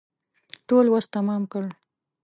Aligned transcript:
ټول 0.67 0.85
وس 0.93 1.05
تمام 1.15 1.41
کړ. 1.51 1.63